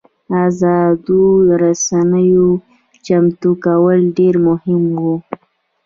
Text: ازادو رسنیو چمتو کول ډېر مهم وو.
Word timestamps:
ازادو 0.45 1.21
رسنیو 1.61 2.47
چمتو 3.05 3.51
کول 3.63 3.99
ډېر 4.17 4.35
مهم 4.47 4.83
وو. 5.01 5.15